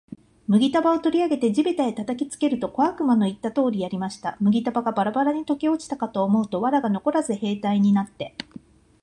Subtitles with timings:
[0.47, 4.35] 麦束を取り上げて地べたへ叩きつけると、小悪魔の言った通りやりました。
[4.41, 8.33] 麦束がバラバラに解けて落ちたかと思うと、藁がのこらず兵隊になって、